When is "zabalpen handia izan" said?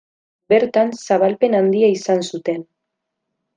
1.17-2.25